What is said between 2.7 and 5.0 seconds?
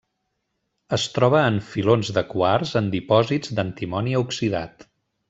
en dipòsits d'antimoni oxidat.